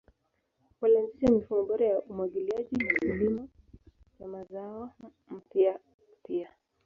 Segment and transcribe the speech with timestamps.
[0.81, 3.49] Walianzisha mifumo bora ya umwagiliaji na kilimo
[4.19, 4.91] cha mazao
[5.29, 5.79] mapya
[6.27, 6.49] pia.